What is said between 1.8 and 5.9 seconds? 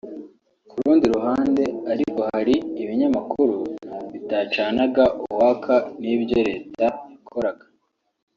ariko hari ibinyamakuru bitacanaga uwaka